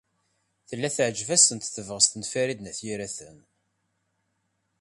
[0.67, 3.37] Tella teɛjeb-asent tebɣest n Farid n At Yiraten.